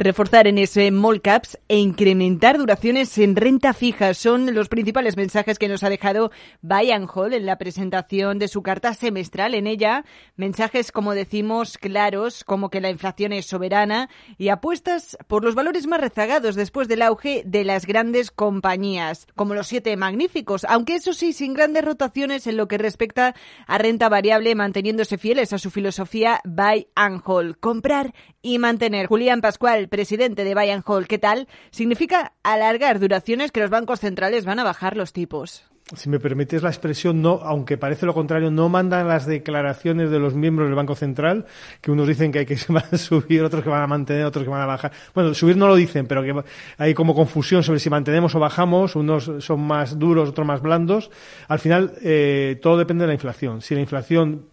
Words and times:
Reforzar 0.00 0.46
en 0.46 0.58
ese 0.58 0.92
mall 0.92 1.20
caps 1.20 1.58
e 1.66 1.76
incrementar 1.76 2.56
duraciones 2.56 3.18
en 3.18 3.34
renta 3.34 3.72
fija. 3.72 4.14
Son 4.14 4.54
los 4.54 4.68
principales 4.68 5.16
mensajes 5.16 5.58
que 5.58 5.66
nos 5.66 5.82
ha 5.82 5.90
dejado 5.90 6.30
Bayern 6.62 7.08
Hall 7.12 7.34
en 7.34 7.46
la 7.46 7.58
presentación 7.58 8.38
de 8.38 8.46
su 8.46 8.62
carta 8.62 8.94
semestral. 8.94 9.56
En 9.56 9.66
ella, 9.66 10.04
mensajes, 10.36 10.92
como 10.92 11.14
decimos, 11.14 11.78
claros, 11.78 12.44
como 12.44 12.70
que 12.70 12.80
la 12.80 12.90
inflación 12.90 13.32
es 13.32 13.46
soberana 13.46 14.08
y 14.36 14.50
apuestas 14.50 15.18
por 15.26 15.42
los 15.42 15.56
valores 15.56 15.88
más 15.88 16.00
rezagados 16.00 16.54
después 16.54 16.86
del 16.86 17.02
auge 17.02 17.42
de 17.44 17.64
las 17.64 17.84
grandes 17.84 18.30
compañías, 18.30 19.26
como 19.34 19.54
los 19.54 19.66
siete 19.66 19.96
magníficos, 19.96 20.64
aunque 20.66 20.94
eso 20.94 21.12
sí, 21.12 21.32
sin 21.32 21.54
grandes 21.54 21.84
rotaciones 21.84 22.46
en 22.46 22.56
lo 22.56 22.68
que 22.68 22.78
respecta 22.78 23.34
a 23.66 23.78
renta 23.78 24.08
variable, 24.08 24.54
manteniéndose 24.54 25.18
fieles 25.18 25.52
a 25.52 25.58
su 25.58 25.72
filosofía 25.72 26.40
Buy 26.44 26.86
and 26.94 27.20
Hold, 27.24 27.58
comprar 27.58 28.14
y 28.42 28.58
mantener. 28.58 29.06
Julián 29.06 29.40
Pascual, 29.40 29.88
presidente 29.88 30.44
de 30.44 30.54
Bayern 30.54 30.82
Hall, 30.86 31.06
¿qué 31.06 31.18
tal? 31.18 31.48
Significa 31.70 32.34
alargar 32.42 33.00
duraciones 33.00 33.52
que 33.52 33.60
los 33.60 33.70
bancos 33.70 34.00
centrales 34.00 34.44
van 34.44 34.58
a 34.58 34.64
bajar 34.64 34.96
los 34.96 35.12
tipos 35.12 35.68
si 35.96 36.08
me 36.08 36.20
permites 36.20 36.62
la 36.62 36.68
expresión, 36.68 37.22
no, 37.22 37.40
aunque 37.42 37.78
parece 37.78 38.04
lo 38.04 38.12
contrario, 38.12 38.50
no 38.50 38.68
mandan 38.68 39.08
las 39.08 39.26
declaraciones 39.26 40.10
de 40.10 40.18
los 40.18 40.34
miembros 40.34 40.68
del 40.68 40.74
Banco 40.74 40.94
Central, 40.94 41.46
que 41.80 41.90
unos 41.90 42.06
dicen 42.06 42.30
que 42.30 42.40
hay 42.40 42.46
que 42.46 42.56
subir, 42.98 43.42
otros 43.42 43.62
que 43.62 43.70
van 43.70 43.82
a 43.82 43.86
mantener, 43.86 44.24
otros 44.24 44.44
que 44.44 44.50
van 44.50 44.60
a 44.60 44.66
bajar. 44.66 44.92
Bueno, 45.14 45.32
subir 45.34 45.56
no 45.56 45.66
lo 45.66 45.76
dicen, 45.76 46.06
pero 46.06 46.22
que 46.22 46.34
hay 46.76 46.94
como 46.94 47.14
confusión 47.14 47.62
sobre 47.62 47.80
si 47.80 47.88
mantenemos 47.88 48.34
o 48.34 48.38
bajamos, 48.38 48.96
unos 48.96 49.30
son 49.38 49.60
más 49.60 49.98
duros, 49.98 50.28
otros 50.28 50.46
más 50.46 50.60
blandos. 50.60 51.10
Al 51.48 51.58
final, 51.58 51.94
eh, 52.02 52.58
todo 52.60 52.76
depende 52.76 53.02
de 53.02 53.08
la 53.08 53.14
inflación. 53.14 53.62
Si 53.62 53.74
la 53.74 53.80
inflación 53.80 54.46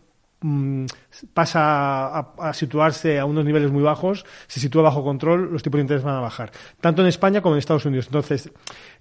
pasa 1.34 2.20
a, 2.20 2.54
situarse 2.54 3.20
a 3.20 3.26
unos 3.26 3.46
niveles 3.46 3.72
muy 3.72 3.84
bajos, 3.84 4.26
se 4.48 4.60
sitúa 4.60 4.84
bajo 4.84 5.04
control, 5.04 5.52
los 5.52 5.64
tipos 5.64 5.78
de 5.80 5.84
interés 5.84 6.04
van 6.04 6.16
a 6.16 6.20
bajar, 6.20 6.52
tanto 6.82 7.02
en 7.02 7.08
España 7.08 7.42
como 7.42 7.56
en 7.56 7.60
Estados 7.60 7.86
Unidos. 7.86 8.08
Entonces, 8.08 8.52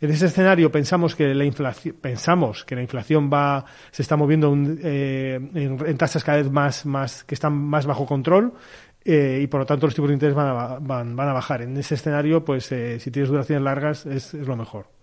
en 0.01 0.10
ese 0.10 0.27
escenario 0.27 0.71
pensamos 0.71 1.15
que 1.15 1.35
la 1.35 1.45
inflación, 1.45 1.96
pensamos 2.01 2.65
que 2.65 2.74
la 2.74 2.82
inflación 2.82 3.30
va, 3.32 3.65
se 3.90 4.02
está 4.02 4.16
moviendo 4.16 4.55
eh, 4.82 5.40
en, 5.55 5.99
tasas 5.99 6.24
cada 6.24 6.38
vez 6.38 6.51
más, 6.51 6.87
más, 6.87 7.24
que 7.24 7.35
están 7.35 7.52
más 7.52 7.87
bajo 7.87 8.07
control. 8.07 8.55
Eh, 9.07 9.40
y 9.43 9.46
por 9.49 9.60
lo 9.60 9.66
tanto 9.66 9.87
los 9.87 9.95
tipos 9.95 10.09
de 10.09 10.15
interés 10.15 10.35
van 10.35 10.46
a, 10.46 10.79
van, 10.80 11.21
a 11.21 11.32
bajar. 11.35 11.60
En 11.60 11.77
ese 11.77 11.95
escenario, 11.95 12.43
pues 12.43 12.73
eh, 12.73 12.99
si 12.99 13.10
tienes 13.10 13.29
duraciones 13.29 13.62
largas 13.62 14.07
es, 14.07 14.32
es 14.32 14.46
lo 14.46 14.57
mejor. 14.57 14.93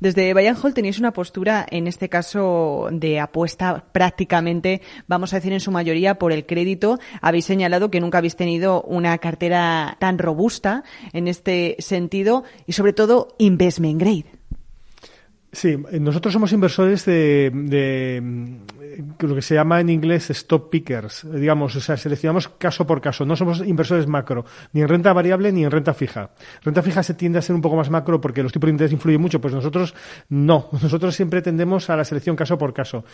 Desde 0.00 0.34
Bayern 0.34 0.58
Hall 0.60 0.74
tenéis 0.74 0.98
una 0.98 1.12
postura, 1.12 1.64
en 1.70 1.86
este 1.86 2.08
caso, 2.08 2.88
de 2.90 3.20
apuesta 3.20 3.84
prácticamente, 3.92 4.82
vamos 5.06 5.32
a 5.32 5.36
decir 5.36 5.52
en 5.52 5.60
su 5.60 5.70
mayoría, 5.70 6.18
por 6.18 6.32
el 6.32 6.44
crédito. 6.44 6.98
Habéis 7.20 7.44
señalado 7.44 7.90
que 7.90 8.00
nunca 8.00 8.18
habéis 8.18 8.34
tenido 8.34 8.82
una 8.82 9.16
cartera 9.18 9.96
tan 10.00 10.18
robusta 10.18 10.82
en 11.12 11.28
este 11.28 11.76
sentido 11.78 12.42
y, 12.66 12.72
sobre 12.72 12.92
todo, 12.92 13.28
investment 13.38 14.00
grade. 14.00 14.41
Sí, 15.54 15.76
nosotros 16.00 16.32
somos 16.32 16.50
inversores 16.54 17.04
de, 17.04 17.52
lo 19.18 19.34
que 19.34 19.42
se 19.42 19.54
llama 19.54 19.80
en 19.82 19.90
inglés 19.90 20.30
stop 20.30 20.70
pickers, 20.70 21.26
digamos, 21.30 21.76
o 21.76 21.80
sea, 21.82 21.98
seleccionamos 21.98 22.48
caso 22.48 22.86
por 22.86 23.02
caso, 23.02 23.26
no 23.26 23.36
somos 23.36 23.60
inversores 23.60 24.06
macro, 24.06 24.46
ni 24.72 24.80
en 24.80 24.88
renta 24.88 25.12
variable 25.12 25.52
ni 25.52 25.62
en 25.62 25.70
renta 25.70 25.92
fija. 25.92 26.30
Renta 26.62 26.80
fija 26.82 27.02
se 27.02 27.12
tiende 27.12 27.38
a 27.38 27.42
ser 27.42 27.54
un 27.54 27.60
poco 27.60 27.76
más 27.76 27.90
macro 27.90 28.18
porque 28.18 28.42
los 28.42 28.50
tipos 28.50 28.68
de 28.68 28.72
interés 28.72 28.92
influyen 28.92 29.20
mucho, 29.20 29.42
pues 29.42 29.52
nosotros 29.52 29.94
no, 30.30 30.70
nosotros 30.82 31.14
siempre 31.14 31.42
tendemos 31.42 31.90
a 31.90 31.96
la 31.96 32.04
selección 32.06 32.34
caso 32.34 32.56
por 32.56 32.72
caso. 32.72 33.04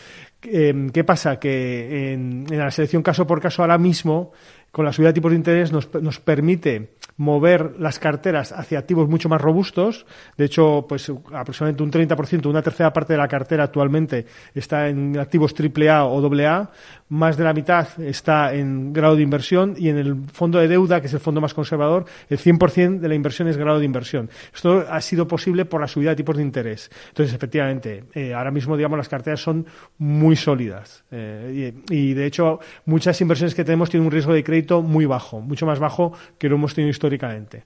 Eh, 0.41 0.87
¿Qué 0.93 1.03
pasa? 1.03 1.39
Que 1.39 2.13
en, 2.13 2.45
en 2.49 2.57
la 2.57 2.71
selección 2.71 3.03
caso 3.03 3.27
por 3.27 3.41
caso 3.41 3.63
ahora 3.63 3.77
mismo 3.77 4.31
con 4.71 4.85
la 4.85 4.93
subida 4.93 5.09
de 5.09 5.13
tipos 5.13 5.31
de 5.31 5.37
interés 5.37 5.71
nos, 5.71 5.93
nos, 5.95 6.19
permite 6.19 6.93
mover 7.19 7.75
las 7.79 7.99
carteras 7.99 8.53
hacia 8.53 8.79
activos 8.79 9.09
mucho 9.09 9.27
más 9.27 9.41
robustos. 9.41 10.05
De 10.37 10.45
hecho, 10.45 10.85
pues 10.87 11.11
aproximadamente 11.33 11.83
un 11.83 11.91
30%, 11.91 12.45
una 12.45 12.61
tercera 12.61 12.93
parte 12.93 13.13
de 13.13 13.17
la 13.17 13.27
cartera 13.27 13.65
actualmente 13.65 14.25
está 14.53 14.87
en 14.87 15.19
activos 15.19 15.53
AAA 15.53 16.05
o 16.05 16.25
AA, 16.25 16.71
más 17.09 17.37
de 17.37 17.43
la 17.43 17.53
mitad 17.53 17.87
está 17.99 18.53
en 18.53 18.93
grado 18.93 19.15
de 19.15 19.23
inversión 19.23 19.73
y 19.77 19.89
en 19.89 19.97
el 19.97 20.15
fondo 20.31 20.59
de 20.59 20.67
deuda, 20.67 21.01
que 21.01 21.07
es 21.07 21.13
el 21.13 21.19
fondo 21.19 21.41
más 21.41 21.53
conservador, 21.53 22.05
el 22.29 22.37
100% 22.37 22.99
de 22.99 23.07
la 23.07 23.15
inversión 23.15 23.47
es 23.47 23.57
grado 23.57 23.79
de 23.79 23.85
inversión. 23.85 24.29
Esto 24.53 24.85
ha 24.87 25.01
sido 25.01 25.27
posible 25.27 25.65
por 25.65 25.81
la 25.81 25.87
subida 25.87 26.11
de 26.11 26.15
tipos 26.15 26.37
de 26.37 26.43
interés. 26.43 26.89
Entonces, 27.09 27.33
efectivamente, 27.33 28.05
eh, 28.13 28.33
ahora 28.33 28.51
mismo, 28.51 28.77
digamos, 28.77 28.97
las 28.97 29.09
carteras 29.09 29.41
son 29.41 29.65
muy 29.97 30.35
sólidas. 30.35 31.03
Eh, 31.11 31.73
y, 31.89 31.95
y, 31.95 32.13
de 32.13 32.25
hecho, 32.25 32.59
muchas 32.85 33.19
inversiones 33.21 33.55
que 33.55 33.63
tenemos 33.63 33.89
tienen 33.89 34.05
un 34.05 34.11
riesgo 34.11 34.33
de 34.33 34.43
crédito 34.43 34.81
muy 34.81 35.05
bajo, 35.05 35.41
mucho 35.41 35.65
más 35.65 35.79
bajo 35.79 36.13
que 36.37 36.47
lo 36.47 36.55
hemos 36.55 36.75
tenido 36.75 36.91
históricamente. 36.91 37.63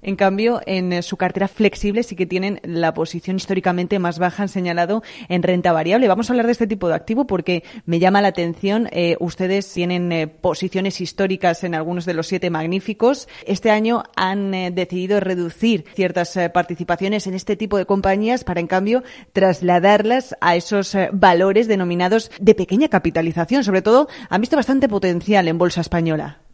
En 0.00 0.14
cambio, 0.14 0.60
en 0.66 0.92
eh, 0.92 1.02
su 1.02 1.16
cartera 1.16 1.48
flexible 1.48 2.04
sí 2.04 2.14
que 2.14 2.26
tienen 2.26 2.60
la 2.62 2.94
posición 2.94 3.36
históricamente 3.36 3.98
más 3.98 4.18
baja, 4.18 4.44
han 4.44 4.48
señalado 4.48 5.02
en 5.28 5.42
renta 5.42 5.72
variable. 5.72 6.06
Vamos 6.06 6.30
a 6.30 6.32
hablar 6.32 6.46
de 6.46 6.52
este 6.52 6.68
tipo 6.68 6.88
de 6.88 6.94
activo 6.94 7.26
porque 7.26 7.64
me 7.84 7.98
llama 7.98 8.22
la 8.22 8.28
atención. 8.28 8.88
Eh, 8.92 9.16
ustedes 9.18 9.72
tienen 9.72 10.12
eh, 10.12 10.28
posiciones 10.28 11.00
históricas 11.00 11.64
en 11.64 11.74
algunos 11.74 12.04
de 12.04 12.14
los 12.14 12.28
siete 12.28 12.48
magníficos. 12.48 13.28
Este 13.44 13.70
año 13.70 14.04
han 14.14 14.52
decidido 14.74 15.20
reducir 15.20 15.84
ciertas 15.94 16.38
participaciones 16.54 17.26
en 17.26 17.34
este 17.34 17.56
tipo 17.56 17.76
de 17.76 17.86
compañías 17.86 18.44
para, 18.44 18.60
en 18.60 18.66
cambio, 18.66 19.02
trasladarlas 19.32 20.36
a 20.40 20.56
esos 20.56 20.96
valores 21.12 21.66
denominados 21.66 22.30
de 22.40 22.54
pequeña 22.54 22.88
capitalización. 22.88 23.64
Sobre 23.64 23.82
todo, 23.82 24.08
han 24.28 24.40
visto 24.40 24.56
bastante 24.56 24.88
potencial 24.88 25.48
en 25.48 25.58
bolsa 25.58 25.80
española. 25.80 26.47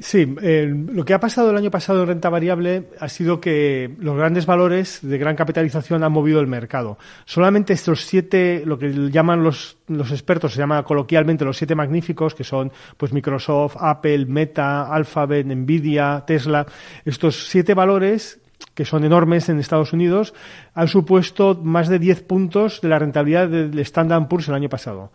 Sí, 0.00 0.26
lo 0.26 1.04
que 1.04 1.14
ha 1.14 1.20
pasado 1.20 1.50
el 1.50 1.56
año 1.56 1.70
pasado 1.70 2.02
en 2.02 2.08
renta 2.08 2.28
variable 2.28 2.88
ha 2.98 3.08
sido 3.08 3.40
que 3.40 3.94
los 4.00 4.16
grandes 4.16 4.44
valores 4.44 4.98
de 5.00 5.16
gran 5.16 5.36
capitalización 5.36 6.02
han 6.02 6.10
movido 6.10 6.40
el 6.40 6.48
mercado. 6.48 6.98
Solamente 7.24 7.72
estos 7.72 8.04
siete, 8.04 8.64
lo 8.66 8.78
que 8.78 8.90
llaman 9.12 9.44
los, 9.44 9.78
los 9.86 10.10
expertos, 10.10 10.54
se 10.54 10.58
llama 10.58 10.82
coloquialmente 10.82 11.44
los 11.44 11.56
siete 11.56 11.76
magníficos, 11.76 12.34
que 12.34 12.42
son 12.42 12.72
pues 12.96 13.12
Microsoft, 13.12 13.76
Apple, 13.78 14.26
Meta, 14.26 14.92
Alphabet, 14.92 15.46
Nvidia, 15.46 16.24
Tesla, 16.26 16.66
estos 17.04 17.48
siete 17.48 17.72
valores 17.74 18.40
que 18.74 18.84
son 18.84 19.04
enormes 19.04 19.48
en 19.48 19.58
Estados 19.58 19.92
Unidos, 19.92 20.34
han 20.74 20.88
supuesto 20.88 21.58
más 21.62 21.88
de 21.88 21.98
10 21.98 22.22
puntos 22.22 22.80
de 22.82 22.88
la 22.88 22.98
rentabilidad 22.98 23.48
del 23.48 23.78
Standard 23.78 24.28
Poor's 24.28 24.48
el 24.48 24.54
año 24.54 24.68
pasado. 24.68 25.12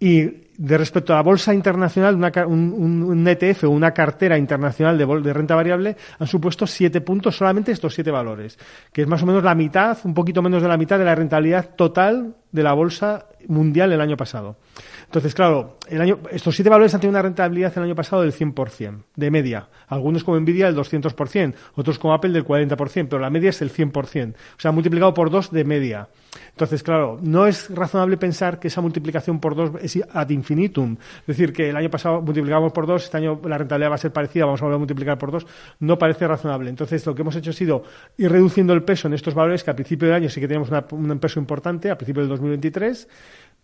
Y 0.00 0.48
de 0.58 0.76
respecto 0.76 1.12
a 1.12 1.16
la 1.16 1.22
bolsa 1.22 1.54
internacional, 1.54 2.16
un, 2.46 3.04
un, 3.06 3.28
ETF 3.28 3.64
o 3.64 3.70
una 3.70 3.92
cartera 3.92 4.36
internacional 4.36 4.98
de, 4.98 5.06
de, 5.06 5.32
renta 5.32 5.54
variable 5.54 5.96
han 6.18 6.26
supuesto 6.26 6.66
siete 6.66 7.00
puntos, 7.00 7.36
solamente 7.36 7.70
estos 7.70 7.94
siete 7.94 8.10
valores, 8.10 8.58
que 8.92 9.02
es 9.02 9.08
más 9.08 9.22
o 9.22 9.26
menos 9.26 9.44
la 9.44 9.54
mitad, 9.54 9.96
un 10.02 10.14
poquito 10.14 10.42
menos 10.42 10.60
de 10.60 10.68
la 10.68 10.76
mitad 10.76 10.98
de 10.98 11.04
la 11.04 11.14
rentabilidad 11.14 11.76
total 11.76 12.34
de 12.50 12.62
la 12.62 12.72
bolsa 12.72 13.26
mundial 13.48 13.92
el 13.92 14.00
año 14.00 14.16
pasado. 14.16 14.56
Entonces, 15.04 15.34
claro, 15.34 15.78
el 15.88 16.00
año, 16.00 16.18
estos 16.30 16.54
siete 16.54 16.68
valores 16.68 16.94
han 16.94 17.00
tenido 17.00 17.18
una 17.18 17.22
rentabilidad 17.22 17.72
el 17.76 17.82
año 17.82 17.94
pasado 17.94 18.22
del 18.22 18.32
100%, 18.32 19.04
de 19.16 19.30
media. 19.30 19.68
Algunos 19.88 20.22
como 20.22 20.38
Nvidia 20.38 20.66
del 20.66 20.76
200%, 20.76 21.54
otros 21.74 21.98
como 21.98 22.14
Apple 22.14 22.30
del 22.30 22.44
40%, 22.44 23.08
pero 23.08 23.18
la 23.18 23.30
media 23.30 23.50
es 23.50 23.60
el 23.62 23.72
100%. 23.72 24.34
O 24.34 24.60
sea, 24.60 24.70
multiplicado 24.70 25.14
por 25.14 25.30
dos 25.30 25.50
de 25.50 25.64
media. 25.64 26.08
Entonces, 26.50 26.82
claro, 26.82 27.18
no 27.22 27.46
es 27.46 27.70
razonable 27.74 28.16
pensar 28.16 28.58
que 28.58 28.68
esa 28.68 28.80
multiplicación 28.80 29.40
por 29.40 29.54
dos 29.54 29.70
es 29.80 29.98
ad 30.12 30.28
infinitum. 30.30 30.96
Es 31.20 31.26
decir, 31.26 31.52
que 31.52 31.70
el 31.70 31.76
año 31.76 31.88
pasado 31.88 32.20
multiplicamos 32.20 32.72
por 32.72 32.86
dos, 32.86 33.04
este 33.04 33.16
año 33.16 33.40
la 33.44 33.56
rentabilidad 33.58 33.90
va 33.90 33.94
a 33.94 33.98
ser 33.98 34.12
parecida, 34.12 34.44
vamos 34.44 34.60
a 34.60 34.64
volver 34.64 34.76
a 34.76 34.78
multiplicar 34.78 35.18
por 35.18 35.30
dos. 35.30 35.46
No 35.80 35.96
parece 35.96 36.28
razonable. 36.28 36.68
Entonces, 36.68 37.06
lo 37.06 37.14
que 37.14 37.22
hemos 37.22 37.34
hecho 37.36 37.50
ha 37.50 37.54
sido 37.54 37.82
ir 38.18 38.30
reduciendo 38.30 38.74
el 38.74 38.82
peso 38.82 39.08
en 39.08 39.14
estos 39.14 39.34
valores 39.34 39.64
que 39.64 39.70
al 39.70 39.76
principio 39.76 40.08
del 40.08 40.16
año 40.16 40.28
sí 40.28 40.40
que 40.40 40.48
teníamos 40.48 40.70
un 40.90 41.18
peso 41.18 41.40
importante, 41.40 41.90
a 41.90 41.96
principio 41.96 42.22
del 42.22 42.28
2023 42.28 43.08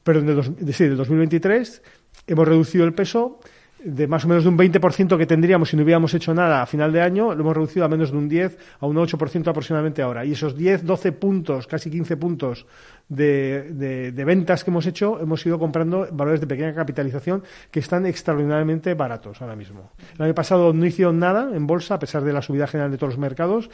pero 0.04 0.22
de, 0.22 0.72
sí, 0.72 0.84
del 0.84 0.97
2023 0.97 1.82
hemos 2.28 2.47
reducido 2.47 2.84
el 2.84 2.92
peso 2.92 3.41
de 3.84 4.06
más 4.06 4.25
o 4.25 4.28
menos 4.28 4.44
de 4.44 4.48
un 4.48 4.56
20% 4.56 5.19
que 5.19 5.26
tendríamos 5.26 5.69
si 5.69 5.76
no 5.76 5.82
hubiéramos 5.82 6.15
hecho 6.15 6.32
nada 6.32 6.62
a 6.62 6.66
final 6.66 6.91
de 6.92 7.03
año, 7.03 7.34
lo 7.34 7.41
hemos 7.42 7.54
reducido 7.54 7.84
a 7.84 7.88
menos 7.88 8.11
de 8.12 8.17
un 8.17 8.28
10, 8.28 8.58
a 8.81 8.87
un 8.87 8.96
8% 8.96 9.46
aproximadamente 9.46 10.00
ahora. 10.00 10.25
Y 10.25 10.32
esos 10.32 10.56
10, 10.56 10.84
12 10.84 11.12
puntos, 11.12 11.67
casi 11.67 11.90
15 11.90 12.17
puntos 12.17 12.67
de, 13.08 14.11
de, 14.12 14.25
ventas 14.25 14.64
que 14.64 14.70
hemos 14.70 14.87
hecho, 14.87 15.20
hemos 15.20 15.44
ido 15.44 15.58
comprando 15.58 16.08
valores 16.11 16.40
de 16.40 16.46
pequeña 16.46 16.75
capitalización 16.75 17.43
que 17.70 17.81
están 17.81 18.06
extraordinariamente 18.06 18.94
baratos 18.94 19.43
ahora 19.43 19.55
mismo. 19.55 19.90
El 20.14 20.23
año 20.23 20.34
pasado 20.34 20.73
no 20.73 20.87
hicieron 20.87 21.19
nada 21.19 21.55
en 21.55 21.67
bolsa, 21.67 21.94
a 21.94 21.99
pesar 21.99 22.25
de 22.25 22.32
la 22.32 22.40
subida 22.40 22.67
general 22.67 22.90
de 22.90 22.96
todos 22.96 23.12
los 23.12 23.19
mercados, 23.19 23.69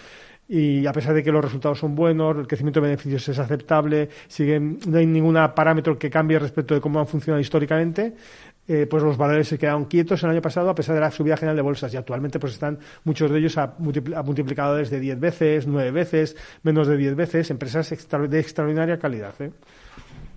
y 0.53 0.85
a 0.85 0.93
pesar 0.93 1.15
de 1.15 1.23
que 1.23 1.31
los 1.31 1.45
resultados 1.45 1.79
son 1.79 1.95
buenos, 1.95 2.37
el 2.37 2.49
crecimiento 2.49 2.81
de 2.81 2.89
beneficios 2.89 3.29
es 3.29 3.39
aceptable, 3.39 4.09
siguen, 4.27 4.81
no 4.89 4.99
hay 4.99 5.07
ningún 5.07 5.39
parámetro 5.55 5.97
que 5.97 6.11
cambie 6.11 6.41
respecto 6.41 6.75
de 6.75 6.81
cómo 6.81 6.99
han 6.99 7.07
funcionado 7.07 7.41
históricamente, 7.41 8.15
eh, 8.67 8.89
pues 8.91 9.01
los 9.05 9.17
valores 9.17 9.47
se 9.47 9.59
quedaron 9.59 9.85
quietos 9.85 10.25
el 10.25 10.31
año 10.31 10.43
pasado 10.43 10.69
a 10.69 10.75
pesar 10.75 10.97
de 10.97 11.03
la 11.03 11.13
subida 11.13 11.37
general 11.37 11.55
de 11.55 11.63
bolsas 11.63 11.95
y 11.95 11.97
actualmente 11.97 12.41
pues 12.41 12.55
están 12.55 12.81
muchos 13.05 13.31
de 13.31 13.39
ellos 13.39 13.57
a, 13.59 13.77
multiplicadores 13.79 14.91
de 14.91 14.99
10 14.99 15.21
veces, 15.21 15.67
9 15.69 15.93
veces, 15.93 16.37
menos 16.65 16.89
de 16.89 16.97
10 16.97 17.15
veces, 17.15 17.51
empresas 17.51 17.89
de 17.89 18.41
extraordinaria 18.41 18.99
calidad. 18.99 19.35
¿eh? 19.39 19.53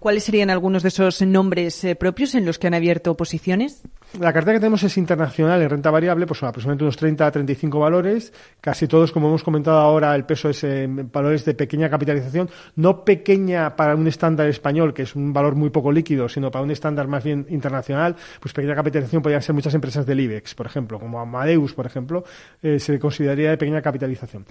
¿Cuáles 0.04 0.26
serían 0.26 0.50
algunos 0.50 0.84
de 0.84 0.90
esos 0.90 1.22
nombres 1.22 1.82
eh, 1.86 1.96
propios 1.96 2.36
en 2.36 2.46
los 2.46 2.60
que 2.60 2.68
han 2.68 2.74
abierto 2.74 3.16
posiciones? 3.16 3.84
la 4.20 4.32
cartera 4.32 4.54
que 4.54 4.60
tenemos 4.60 4.84
es 4.84 4.98
internacional 4.98 5.62
en 5.62 5.70
renta 5.70 5.90
variable, 5.90 6.28
pues 6.28 6.40
son 6.40 6.50
aproximadamente 6.50 6.84
unos 6.84 6.98
30 6.98 7.26
a 7.26 7.32
35 7.32 7.80
valores, 7.80 8.32
casi 8.62 8.88
todos, 8.88 9.12
como 9.12 9.28
hemos 9.28 9.44
comentado 9.44 9.80
ahora, 9.80 10.14
el 10.16 10.26
peso 10.26 10.50
es 10.50 10.64
en 10.64 11.10
valores 11.12 11.46
de 11.46 11.56
pequeña 11.56 11.90
capitalización, 11.90 12.50
no 12.76 13.04
pequeña 13.04 13.76
para 13.76 13.96
un 13.96 14.06
estándar 14.08 14.48
español, 14.48 14.94
que 14.94 15.04
es 15.04 15.16
un 15.16 15.34
valor 15.34 15.56
muy 15.56 15.72
poco 15.72 15.92
líquido, 15.92 16.30
sino 16.30 16.52
para 16.52 16.64
un 16.64 16.70
estándar 16.70 17.08
más 17.08 17.24
bien 17.24 17.48
internacional, 17.50 18.16
pues 18.40 18.54
pequeña 18.54 18.76
capitalización 18.76 19.24
podrían 19.24 19.42
ser 19.42 19.56
muchas 19.56 19.74
empresas 19.74 20.06
del 20.06 20.20
IBEX, 20.20 20.54
por 20.54 20.68
ejemplo, 20.68 21.00
como 21.00 21.20
Amadeus, 21.20 21.74
por 21.74 21.88
ejemplo, 21.88 22.24
eh, 22.62 22.80
se 22.80 23.00
consideraría 23.00 23.50
de 23.50 23.58
pequeña 23.58 23.82
capitalización. 23.82 24.46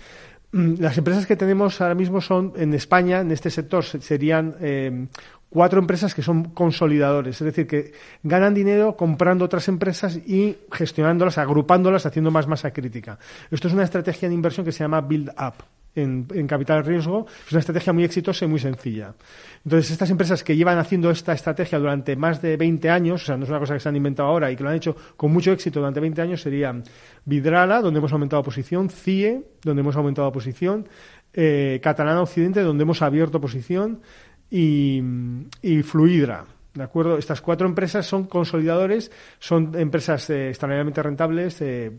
Mm, 0.51 0.75
las 0.81 0.99
empresas 0.99 1.25
que 1.25 1.37
tenemos 1.37 1.81
ahora 1.81 1.95
mismo 1.95 2.21
son 2.21 2.53
en 2.57 2.75
España, 2.75 3.21
en 3.21 3.31
este 3.31 3.49
sector, 3.49 3.85
serían 3.85 4.57
eh, 4.61 5.07
cuatro 5.53 5.79
empresas 5.79 6.15
que 6.15 6.23
son 6.23 6.45
consolidadores, 6.45 7.41
es 7.41 7.45
decir, 7.45 7.67
que 7.67 7.93
ganan 8.23 8.55
dinero 8.55 8.97
comprando 8.97 9.45
otras 9.45 9.69
empresas 9.69 10.17
y 10.17 10.57
gestionándolas, 10.73 11.37
agrupándolas, 11.37 12.07
haciendo 12.07 12.31
más 12.31 12.47
masa 12.47 12.73
crítica. 12.73 13.19
Esto 13.51 13.69
es 13.69 13.75
una 13.75 13.85
estrategia 13.85 14.29
de 14.29 14.35
inversión 14.35 14.65
que 14.65 14.73
se 14.73 14.83
llama 14.83 15.03
Build 15.03 15.31
Up. 15.31 15.65
En, 15.95 16.25
capital 16.47 16.87
riesgo, 16.87 17.27
es 17.47 17.53
una 17.53 17.61
estrategia 17.61 17.93
muy 17.93 18.03
exitosa 18.03 18.47
y 18.47 18.49
muy 18.49 18.59
sencilla. 18.59 19.13
Entonces, 19.63 19.91
estas 19.91 20.09
empresas 20.09 20.43
que 20.43 20.57
llevan 20.57 20.79
haciendo 20.79 21.11
esta 21.11 21.35
estrategia 21.35 21.79
durante 21.79 22.17
más 22.17 22.41
de 22.41 22.57
20 22.57 22.89
años, 22.89 23.23
o 23.23 23.27
sea, 23.27 23.37
no 23.37 23.45
es 23.45 23.51
una 23.51 23.59
cosa 23.59 23.75
que 23.75 23.81
se 23.81 23.91
han 23.91 23.97
inventado 23.97 24.31
ahora 24.31 24.51
y 24.51 24.57
que 24.57 24.63
lo 24.63 24.71
han 24.71 24.77
hecho 24.77 24.97
con 25.19 25.31
mucho 25.31 25.53
éxito 25.53 25.81
durante 25.81 26.01
20 26.01 26.23
años, 26.23 26.41
serían 26.41 26.83
Vidrala, 27.27 27.83
donde 27.83 27.99
hemos 27.99 28.11
aumentado 28.11 28.43
posición, 28.43 28.89
CIE, 28.89 29.45
donde 29.63 29.81
hemos 29.83 29.95
aumentado 29.95 30.33
posición, 30.33 30.89
eh, 31.35 31.79
Catalana 31.83 32.23
Occidente, 32.23 32.63
donde 32.63 32.85
hemos 32.85 33.03
abierto 33.03 33.39
posición, 33.39 34.01
y, 34.53 35.83
Fluidra. 35.83 36.45
¿De 36.75 36.83
acuerdo? 36.83 37.19
Estas 37.19 37.41
cuatro 37.43 37.67
empresas 37.67 38.07
son 38.07 38.25
consolidadores, 38.25 39.11
son 39.39 39.79
empresas 39.79 40.31
eh, 40.31 40.49
extraordinariamente 40.49 41.03
rentables, 41.03 41.61
eh, 41.61 41.93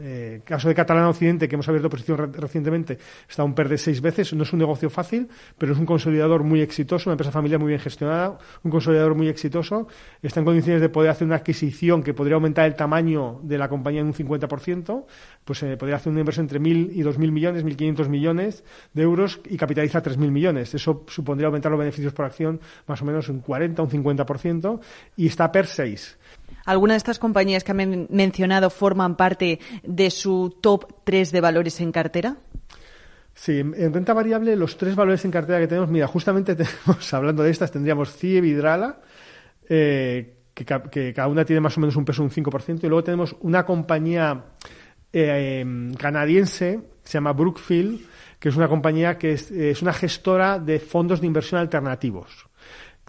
eh, 0.00 0.40
caso 0.44 0.68
de 0.68 0.74
Catalana 0.74 1.08
Occidente, 1.08 1.48
que 1.48 1.54
hemos 1.54 1.68
abierto 1.68 1.88
posición 1.88 2.32
recientemente, 2.32 2.98
está 3.28 3.44
un 3.44 3.54
PER 3.54 3.68
de 3.68 3.78
seis 3.78 4.00
veces. 4.00 4.32
No 4.34 4.42
es 4.42 4.52
un 4.52 4.58
negocio 4.58 4.90
fácil, 4.90 5.28
pero 5.56 5.72
es 5.72 5.78
un 5.78 5.86
consolidador 5.86 6.42
muy 6.42 6.60
exitoso, 6.60 7.08
una 7.10 7.14
empresa 7.14 7.32
familiar 7.32 7.60
muy 7.60 7.68
bien 7.68 7.80
gestionada, 7.80 8.38
un 8.62 8.70
consolidador 8.70 9.14
muy 9.14 9.28
exitoso. 9.28 9.86
Está 10.22 10.40
en 10.40 10.46
condiciones 10.46 10.80
de 10.80 10.88
poder 10.88 11.10
hacer 11.10 11.26
una 11.26 11.36
adquisición 11.36 12.02
que 12.02 12.14
podría 12.14 12.34
aumentar 12.34 12.66
el 12.66 12.74
tamaño 12.74 13.40
de 13.42 13.58
la 13.58 13.68
compañía 13.68 14.00
en 14.00 14.08
un 14.08 14.14
50%. 14.14 15.04
Pues 15.44 15.62
eh, 15.62 15.76
podría 15.76 15.96
hacer 15.96 16.10
una 16.10 16.20
inversión 16.20 16.44
entre 16.44 16.60
1.000 16.60 16.90
y 16.92 17.02
2.000 17.02 17.30
millones, 17.30 17.64
1.500 17.64 18.08
millones 18.08 18.64
de 18.92 19.02
euros 19.02 19.40
y 19.48 19.56
capitaliza 19.56 20.02
3.000 20.02 20.30
millones. 20.30 20.74
Eso 20.74 21.04
supondría 21.06 21.46
aumentar 21.46 21.70
los 21.70 21.78
beneficios 21.78 22.12
por 22.12 22.24
acción 22.24 22.60
más 22.86 23.00
o 23.02 23.04
menos 23.04 23.28
un 23.28 23.40
40, 23.40 23.82
un 23.82 23.90
50%. 23.90 24.80
Y 25.16 25.26
está 25.28 25.52
PER 25.52 25.66
6. 25.66 26.18
¿Alguna 26.64 26.94
de 26.94 26.98
estas 26.98 27.18
compañías 27.18 27.62
que 27.62 27.72
han 27.72 28.08
mencionado 28.10 28.70
forman 28.70 29.16
parte 29.16 29.60
de 29.84 30.10
su 30.10 30.58
top 30.60 31.04
3 31.04 31.30
de 31.30 31.40
valores 31.40 31.80
en 31.80 31.92
cartera? 31.92 32.36
Sí, 33.36 33.60
en 33.60 33.92
renta 33.92 34.14
variable 34.14 34.56
los 34.56 34.78
tres 34.78 34.96
valores 34.96 35.22
en 35.26 35.30
cartera 35.30 35.60
que 35.60 35.68
tenemos, 35.68 35.90
mira, 35.90 36.06
justamente 36.06 36.54
tenemos, 36.56 37.14
hablando 37.14 37.42
de 37.42 37.50
estas, 37.50 37.70
tendríamos 37.70 38.16
CIE 38.16 38.40
Vidrala, 38.40 39.00
eh, 39.68 40.36
que, 40.54 41.12
cada 41.14 41.28
una 41.28 41.44
tiene 41.44 41.60
más 41.60 41.76
o 41.76 41.80
menos 41.80 41.96
un 41.96 42.04
peso 42.04 42.22
de 42.22 42.28
un 42.28 42.44
5%, 42.44 42.82
y 42.82 42.88
luego 42.88 43.04
tenemos 43.04 43.36
una 43.40 43.66
compañía 43.66 44.42
eh, 45.12 45.92
canadiense, 45.98 46.80
que 47.02 47.08
se 47.08 47.12
llama 47.12 47.32
Brookfield, 47.32 48.00
que 48.40 48.48
es 48.48 48.56
una 48.56 48.68
compañía 48.68 49.18
que 49.18 49.32
es 49.32 49.82
una 49.82 49.92
gestora 49.92 50.58
de 50.58 50.80
fondos 50.80 51.20
de 51.20 51.26
inversión 51.26 51.60
alternativos. 51.60 52.48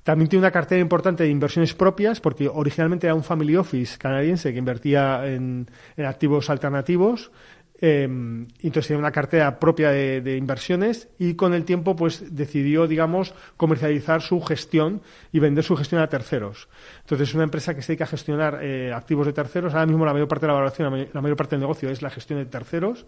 También 0.07 0.29
tiene 0.29 0.43
una 0.43 0.51
cartera 0.51 0.79
importante 0.79 1.23
de 1.23 1.29
inversiones 1.29 1.73
propias, 1.73 2.21
porque 2.21 2.47
originalmente 2.47 3.07
era 3.07 3.13
un 3.13 3.25
family 3.25 3.57
office 3.57 3.97
canadiense 3.97 4.53
que 4.53 4.57
invertía 4.57 5.27
en, 5.27 5.69
activos 5.97 6.49
alternativos. 6.49 7.29
Eh, 7.79 8.03
entonces 8.03 8.87
tenía 8.87 8.99
una 8.99 9.11
cartera 9.11 9.59
propia 9.59 9.91
de, 9.91 10.37
inversiones 10.37 11.09
y 11.19 11.35
con 11.35 11.53
el 11.53 11.63
tiempo 11.63 11.95
pues 11.95 12.35
decidió, 12.35 12.87
digamos, 12.87 13.33
comercializar 13.55 14.21
su 14.21 14.41
gestión 14.41 15.01
y 15.31 15.39
vender 15.39 15.63
su 15.63 15.75
gestión 15.75 16.01
a 16.01 16.07
terceros. 16.07 16.69
Entonces 17.01 17.29
es 17.29 17.35
una 17.35 17.43
empresa 17.43 17.75
que 17.75 17.81
se 17.81 17.93
dedica 17.93 18.05
a 18.05 18.07
gestionar 18.07 18.59
eh, 18.61 18.91
activos 18.93 19.27
de 19.27 19.33
terceros. 19.33 19.73
Ahora 19.73 19.85
mismo 19.85 20.05
la 20.05 20.13
mayor 20.13 20.27
parte 20.27 20.45
de 20.45 20.47
la 20.47 20.53
valoración, 20.53 21.07
la 21.13 21.21
mayor 21.21 21.37
parte 21.37 21.55
del 21.55 21.61
negocio 21.61 21.89
es 21.89 22.01
la 22.01 22.09
gestión 22.09 22.39
de 22.39 22.45
terceros 22.45 23.05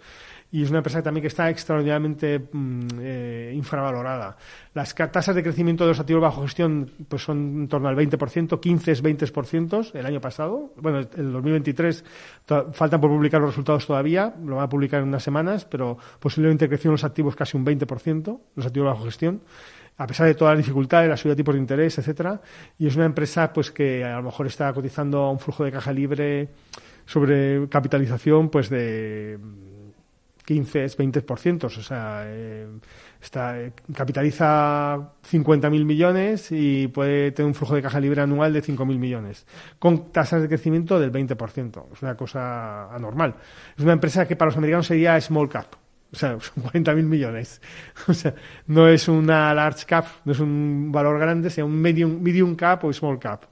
y 0.52 0.64
es 0.64 0.70
una 0.70 0.80
empresa 0.80 1.02
también 1.02 1.22
que 1.22 1.28
está 1.28 1.50
extraordinariamente 1.50 2.40
mm, 2.40 2.88
eh, 3.02 3.54
infravalorada. 3.56 4.36
Las 4.74 4.96
tasas 4.96 5.36
de 5.36 5.44
crecimiento 5.44 5.84
de 5.84 5.90
los 5.90 6.00
activos 6.00 6.22
bajo 6.22 6.42
gestión 6.44 6.92
pues 7.08 7.24
son 7.24 7.62
en 7.62 7.68
torno 7.68 7.88
al 7.88 7.96
20%, 7.96 8.60
15 8.60 8.92
20% 9.04 9.96
el 9.96 10.06
año 10.06 10.22
pasado. 10.22 10.74
Bueno, 10.78 11.00
el 11.00 11.32
2023 11.32 12.04
faltan 12.72 13.02
por 13.02 13.10
publicar 13.10 13.42
los 13.42 13.52
resultados 13.52 13.86
todavía, 13.86 14.34
lo 14.44 14.59
van 14.60 14.68
a 14.68 14.70
publicar 14.70 15.02
en 15.02 15.08
unas 15.08 15.24
semanas, 15.24 15.66
pero 15.66 15.98
posiblemente 16.20 16.68
crecieron 16.68 16.94
los 16.94 17.04
activos 17.04 17.36
casi 17.36 17.58
un 17.58 17.66
20%, 17.66 18.40
los 18.56 18.66
activos 18.66 18.88
bajo 18.88 19.06
gestión 19.06 19.42
a 20.00 20.08
pesar 20.08 20.28
de 20.28 20.34
todas 20.34 20.56
las 20.56 20.66
dificultades, 20.66 21.10
la 21.10 21.18
subida 21.18 21.34
de 21.34 21.38
tipos 21.38 21.54
de 21.54 21.60
interés, 21.60 21.98
etcétera, 21.98 22.42
y 22.78 22.88
es 22.88 22.96
una 22.96 23.04
empresa 23.04 23.52
pues 23.52 23.70
que 23.70 24.06
a 24.06 24.16
lo 24.16 24.24
mejor 24.24 24.48
está 24.48 24.72
cotizando 24.72 25.20
a 25.20 25.32
un 25.32 25.40
flujo 25.40 25.66
de 25.66 25.74
caja 25.74 25.92
libre 25.92 26.48
sobre 27.06 27.68
capitalización 27.68 28.50
pues 28.50 28.70
de 28.70 29.38
15, 30.50 30.98
20%, 30.98 31.66
o 31.66 31.70
sea, 31.70 32.24
eh, 32.26 32.68
está, 33.22 33.62
eh, 33.62 33.72
capitaliza 33.94 35.14
50.000 35.22 35.86
millones 35.86 36.48
y 36.52 36.88
puede 36.88 37.32
tener 37.34 37.46
un 37.46 37.54
flujo 37.54 37.76
de 37.76 37.84
caja 37.84 38.00
libre 38.00 38.22
anual 38.22 38.52
de 38.52 38.64
5.000 38.64 38.98
millones, 38.98 39.46
con 39.78 40.12
tasas 40.12 40.42
de 40.42 40.48
crecimiento 40.48 41.00
del 41.00 41.12
20%. 41.12 41.90
Es 41.94 42.02
una 42.02 42.18
cosa 42.18 42.92
anormal. 42.92 43.36
Es 43.78 43.84
una 43.84 43.94
empresa 43.94 44.28
que 44.28 44.36
para 44.36 44.50
los 44.50 44.58
americanos 44.58 44.88
sería 44.88 45.22
small 45.22 45.48
cap. 45.50 45.68
O 46.12 46.16
sea, 46.16 46.40
son 46.40 46.64
40.000 46.64 47.04
millones. 47.04 47.62
O 48.08 48.16
sea, 48.16 48.34
no 48.66 48.88
es 48.88 49.08
una 49.08 49.54
large 49.54 49.86
cap, 49.86 50.08
no 50.26 50.32
es 50.32 50.40
un 50.40 50.92
valor 50.92 51.20
grande, 51.20 51.52
sea 51.52 51.64
un 51.64 51.76
medium, 51.80 52.20
medium 52.24 52.56
cap 52.56 52.84
o 52.86 52.92
small 52.92 53.20
cap. 53.20 53.44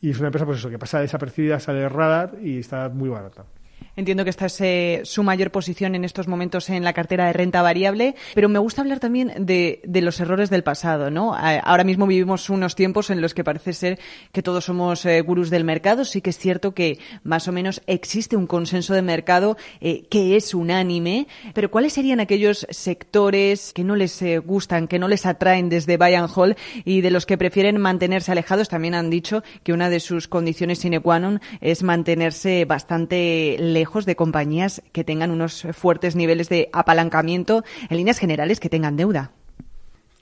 Y 0.00 0.10
es 0.10 0.18
una 0.20 0.28
empresa, 0.28 0.46
pues 0.46 0.60
eso, 0.60 0.70
que 0.70 0.78
pasa 0.78 1.00
desapercibida, 1.00 1.58
sale 1.58 1.80
del 1.80 1.90
radar 1.90 2.36
y 2.40 2.60
está 2.60 2.88
muy 2.88 3.08
barata. 3.08 3.46
Entiendo 3.96 4.24
que 4.24 4.30
esta 4.30 4.46
es 4.46 4.60
eh, 4.60 5.00
su 5.04 5.22
mayor 5.22 5.50
posición 5.50 5.94
en 5.94 6.04
estos 6.04 6.28
momentos 6.28 6.68
en 6.68 6.84
la 6.84 6.92
cartera 6.92 7.26
de 7.26 7.32
renta 7.32 7.62
variable, 7.62 8.14
pero 8.34 8.50
me 8.50 8.58
gusta 8.58 8.82
hablar 8.82 9.00
también 9.00 9.32
de, 9.38 9.80
los 10.02 10.20
errores 10.20 10.50
del 10.50 10.62
pasado, 10.62 11.10
¿no? 11.10 11.34
Ahora 11.34 11.82
mismo 11.82 12.06
vivimos 12.06 12.50
unos 12.50 12.74
tiempos 12.74 13.08
en 13.08 13.22
los 13.22 13.32
que 13.32 13.42
parece 13.42 13.72
ser 13.72 13.98
que 14.32 14.42
todos 14.42 14.66
somos 14.66 15.06
eh, 15.06 15.22
gurús 15.22 15.48
del 15.48 15.64
mercado. 15.64 16.04
Sí 16.04 16.20
que 16.20 16.28
es 16.28 16.38
cierto 16.38 16.74
que 16.74 16.98
más 17.24 17.48
o 17.48 17.52
menos 17.52 17.80
existe 17.86 18.36
un 18.36 18.46
consenso 18.46 18.92
de 18.92 19.00
mercado 19.00 19.56
eh, 19.80 20.04
que 20.10 20.36
es 20.36 20.52
unánime, 20.52 21.26
pero 21.54 21.70
¿cuáles 21.70 21.94
serían 21.94 22.20
aquellos 22.20 22.66
sectores 22.68 23.72
que 23.72 23.82
no 23.82 23.96
les 23.96 24.22
gustan, 24.44 24.88
que 24.88 24.98
no 24.98 25.08
les 25.08 25.24
atraen 25.24 25.70
desde 25.70 25.96
Buy 25.96 26.16
Hall 26.34 26.56
y 26.84 27.00
de 27.00 27.10
los 27.10 27.24
que 27.24 27.38
prefieren 27.38 27.80
mantenerse 27.80 28.30
alejados? 28.30 28.68
También 28.68 28.94
han 28.94 29.08
dicho 29.08 29.42
que 29.62 29.72
una 29.72 29.88
de 29.88 30.00
sus 30.00 30.28
condiciones 30.28 30.80
sine 30.80 31.00
qua 31.00 31.18
non 31.18 31.40
es 31.62 31.82
mantenerse 31.82 32.66
bastante 32.66 33.56
lejos 33.72 34.06
de 34.06 34.16
compañías 34.16 34.82
que 34.92 35.04
tengan 35.04 35.30
unos 35.30 35.66
fuertes 35.72 36.16
niveles 36.16 36.48
de 36.48 36.68
apalancamiento, 36.72 37.64
en 37.88 37.96
líneas 37.96 38.18
generales 38.18 38.60
que 38.60 38.68
tengan 38.68 38.96
deuda. 38.96 39.32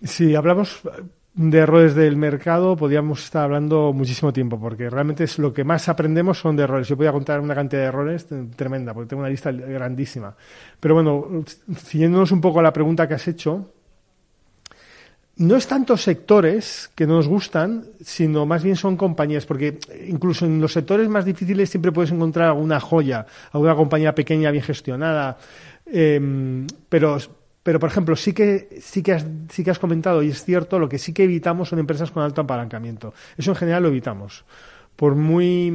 Si 0.02 0.34
hablamos 0.34 0.82
de 1.34 1.58
errores 1.58 1.96
del 1.96 2.16
mercado, 2.16 2.76
podríamos 2.76 3.24
estar 3.24 3.44
hablando 3.44 3.92
muchísimo 3.92 4.32
tiempo, 4.32 4.58
porque 4.60 4.88
realmente 4.88 5.24
es 5.24 5.38
lo 5.38 5.52
que 5.52 5.64
más 5.64 5.88
aprendemos 5.88 6.38
son 6.38 6.54
de 6.56 6.62
errores. 6.62 6.86
Yo 6.86 6.96
podría 6.96 7.12
contar 7.12 7.40
una 7.40 7.54
cantidad 7.54 7.82
de 7.82 7.88
errores 7.88 8.28
tremenda, 8.54 8.94
porque 8.94 9.08
tengo 9.08 9.20
una 9.20 9.30
lista 9.30 9.50
grandísima. 9.50 10.36
Pero 10.78 10.94
bueno, 10.94 11.44
siguiéndonos 11.76 12.30
un 12.30 12.40
poco 12.40 12.60
a 12.60 12.62
la 12.62 12.72
pregunta 12.72 13.08
que 13.08 13.14
has 13.14 13.26
hecho, 13.26 13.73
no 15.36 15.56
es 15.56 15.66
tanto 15.66 15.96
sectores 15.96 16.90
que 16.94 17.06
no 17.06 17.14
nos 17.14 17.26
gustan, 17.26 17.84
sino 18.00 18.46
más 18.46 18.62
bien 18.62 18.76
son 18.76 18.96
compañías, 18.96 19.46
porque 19.46 19.78
incluso 20.06 20.46
en 20.46 20.60
los 20.60 20.72
sectores 20.72 21.08
más 21.08 21.24
difíciles 21.24 21.70
siempre 21.70 21.90
puedes 21.90 22.12
encontrar 22.12 22.48
alguna 22.48 22.78
joya, 22.78 23.26
alguna 23.52 23.74
compañía 23.74 24.14
pequeña, 24.14 24.50
bien 24.52 24.62
gestionada. 24.62 25.36
Em, 25.86 26.66
pero, 26.88 27.18
pero, 27.62 27.80
por 27.80 27.90
ejemplo, 27.90 28.14
sí 28.14 28.32
que, 28.32 28.78
sí, 28.80 29.02
que 29.02 29.12
has, 29.12 29.26
sí 29.50 29.64
que 29.64 29.70
has 29.70 29.78
comentado, 29.78 30.22
y 30.22 30.28
es 30.28 30.44
cierto, 30.44 30.78
lo 30.78 30.88
que 30.88 30.98
sí 30.98 31.12
que 31.12 31.24
evitamos 31.24 31.68
son 31.68 31.80
empresas 31.80 32.12
con 32.12 32.22
alto 32.22 32.42
apalancamiento. 32.42 33.12
Eso 33.36 33.50
en 33.50 33.56
general 33.56 33.82
lo 33.82 33.88
evitamos. 33.88 34.44
Por 34.94 35.16
muy 35.16 35.72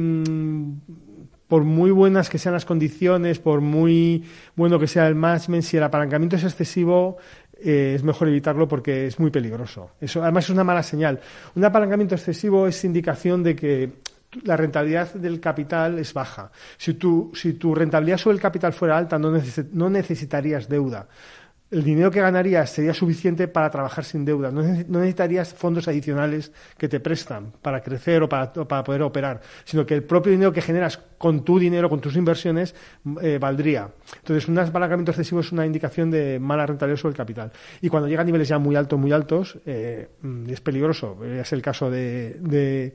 por 1.50 1.64
muy 1.64 1.90
buenas 1.90 2.30
que 2.30 2.38
sean 2.38 2.54
las 2.54 2.64
condiciones, 2.64 3.40
por 3.40 3.60
muy 3.60 4.22
bueno 4.54 4.78
que 4.78 4.86
sea 4.86 5.08
el 5.08 5.16
management, 5.16 5.64
si 5.64 5.76
el 5.76 5.82
apalancamiento 5.82 6.36
es 6.36 6.44
excesivo, 6.44 7.18
eh, 7.62 7.94
es 7.94 8.02
mejor 8.02 8.28
evitarlo 8.28 8.66
porque 8.68 9.06
es 9.06 9.18
muy 9.18 9.30
peligroso. 9.30 9.90
Eso 10.00 10.22
además 10.22 10.44
es 10.44 10.50
una 10.50 10.64
mala 10.64 10.82
señal. 10.82 11.20
Un 11.54 11.64
apalancamiento 11.64 12.14
excesivo 12.14 12.66
es 12.66 12.84
indicación 12.84 13.42
de 13.42 13.56
que 13.56 13.90
la 14.44 14.56
rentabilidad 14.56 15.12
del 15.14 15.40
capital 15.40 15.98
es 15.98 16.14
baja. 16.14 16.50
Si 16.76 16.94
tu, 16.94 17.32
si 17.34 17.54
tu 17.54 17.74
rentabilidad 17.74 18.18
sobre 18.18 18.34
el 18.34 18.40
capital 18.40 18.72
fuera 18.72 18.96
alta, 18.96 19.18
no, 19.18 19.90
necesitarías 19.90 20.68
deuda. 20.68 21.08
El 21.70 21.84
dinero 21.84 22.10
que 22.10 22.20
ganarías 22.20 22.70
sería 22.70 22.92
suficiente 22.92 23.46
para 23.46 23.70
trabajar 23.70 24.04
sin 24.04 24.24
deuda. 24.24 24.50
No 24.50 24.62
necesitarías 24.62 25.54
fondos 25.54 25.86
adicionales 25.86 26.52
que 26.76 26.88
te 26.88 26.98
prestan 27.00 27.52
para 27.62 27.80
crecer 27.80 28.22
o 28.22 28.28
para, 28.28 28.52
poder 28.84 29.02
operar, 29.02 29.40
sino 29.64 29.86
que 29.86 29.94
el 29.94 30.02
propio 30.02 30.32
dinero 30.32 30.52
que 30.52 30.62
generas 30.62 30.98
con 31.18 31.44
tu 31.44 31.58
dinero, 31.58 31.88
con 31.88 32.00
tus 32.00 32.16
inversiones, 32.16 32.74
eh, 33.22 33.38
valdría. 33.40 33.88
Entonces, 34.16 34.48
un 34.48 34.58
apalancamiento 34.58 35.12
excesivo 35.12 35.40
es 35.40 35.52
una 35.52 35.64
indicación 35.64 36.10
de 36.10 36.40
mala 36.40 36.66
rentabilidad 36.66 37.00
sobre 37.00 37.12
el 37.12 37.16
capital. 37.16 37.52
Y 37.80 37.88
cuando 37.88 38.08
llega 38.08 38.22
a 38.22 38.24
niveles 38.24 38.48
ya 38.48 38.58
muy 38.58 38.74
altos, 38.74 38.98
muy 38.98 39.12
altos, 39.12 39.58
eh, 39.64 40.08
es 40.48 40.60
peligroso. 40.60 41.24
Es 41.24 41.52
el 41.52 41.62
caso 41.62 41.90
de 41.90 42.94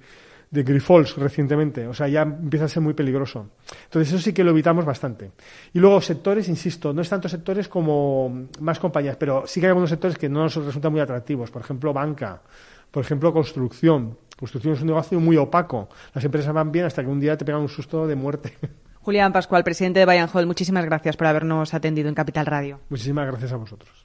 de 0.51 0.63
Grifols 0.63 1.15
recientemente. 1.17 1.87
O 1.87 1.93
sea, 1.93 2.07
ya 2.07 2.21
empieza 2.21 2.65
a 2.65 2.69
ser 2.69 2.81
muy 2.81 2.93
peligroso. 2.93 3.49
Entonces, 3.85 4.13
eso 4.13 4.23
sí 4.23 4.33
que 4.33 4.43
lo 4.43 4.51
evitamos 4.51 4.85
bastante. 4.85 5.31
Y 5.73 5.79
luego, 5.79 6.01
sectores, 6.01 6.47
insisto, 6.49 6.93
no 6.93 7.01
es 7.01 7.09
tanto 7.09 7.29
sectores 7.29 7.67
como 7.67 8.47
más 8.59 8.79
compañías, 8.79 9.17
pero 9.17 9.45
sí 9.47 9.59
que 9.59 9.67
hay 9.67 9.69
algunos 9.69 9.89
sectores 9.89 10.17
que 10.17 10.29
no 10.29 10.43
nos 10.43 10.55
resultan 10.55 10.91
muy 10.91 11.01
atractivos. 11.01 11.51
Por 11.51 11.61
ejemplo, 11.61 11.93
banca. 11.93 12.41
Por 12.91 13.03
ejemplo, 13.03 13.33
construcción. 13.33 14.17
Construcción 14.37 14.73
es 14.73 14.81
un 14.81 14.87
negocio 14.87 15.19
muy 15.19 15.37
opaco. 15.37 15.89
Las 16.13 16.23
empresas 16.23 16.53
van 16.53 16.71
bien 16.71 16.85
hasta 16.85 17.03
que 17.03 17.09
un 17.09 17.19
día 17.19 17.37
te 17.37 17.45
pegan 17.45 17.61
un 17.61 17.69
susto 17.69 18.07
de 18.07 18.15
muerte. 18.15 18.53
Julián 19.05 19.31
Pascual, 19.31 19.63
presidente 19.63 19.99
de 19.99 20.05
Bayern 20.05 20.29
Hall, 20.33 20.47
muchísimas 20.47 20.83
gracias 20.83 21.15
por 21.15 21.27
habernos 21.27 21.75
atendido 21.75 22.09
en 22.09 22.15
Capital 22.15 22.47
Radio. 22.47 22.79
Muchísimas 22.89 23.27
gracias 23.27 23.51
a 23.51 23.57
vosotros. 23.57 24.03